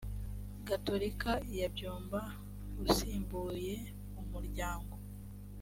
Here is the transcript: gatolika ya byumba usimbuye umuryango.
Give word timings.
gatolika 0.67 1.31
ya 1.57 1.67
byumba 1.73 2.19
usimbuye 2.89 3.75
umuryango. 4.21 4.95